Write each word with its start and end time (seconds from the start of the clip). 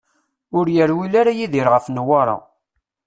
Ur 0.57 0.65
yerwil 0.75 1.13
ara 1.21 1.31
Yidir 1.37 1.67
ɣef 1.73 1.85
Newwara. 1.89 2.37